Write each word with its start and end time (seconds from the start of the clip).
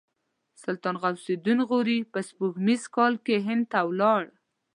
سلطان 0.63 0.95
غیاث 1.03 1.25
الدین 1.33 1.59
غوري 1.69 1.99
په 2.11 2.19
سپوږمیز 2.27 2.83
کال 2.95 3.13
کې 3.25 3.35
هند 3.47 3.63
ته 3.71 3.79
ولاړ. 3.89 4.23